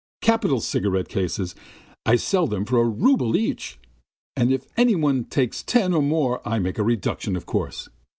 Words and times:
Capital 0.23 0.61
cigarette 0.61 1.09
cases! 1.09 1.53
I 2.07 2.15
sell 2.15 2.47
them 2.47 2.65
for 2.65 2.79
a 2.81 2.89
rouble 2.89 3.35
each. 3.37 3.77
If 4.35 4.65
any 4.75 4.95
one 4.95 5.25
takes 5.25 5.61
ten 5.61 5.93
or 5.93 6.01
more 6.01 6.41
I 6.43 6.57
make 6.57 6.79
a 6.79 6.83
reduction 6.83 7.35
of 7.35 7.45
course. 7.45 7.87